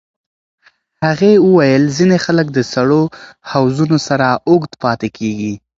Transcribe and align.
هغې 1.05 1.33
وویل 1.47 1.83
ځینې 1.97 2.17
خلک 2.25 2.47
د 2.53 2.59
سړو 2.73 3.03
حوضونو 3.49 3.97
سره 4.07 4.27
اوږد 4.49 4.71
پاتې 4.83 5.07
کېږي. 5.17 5.53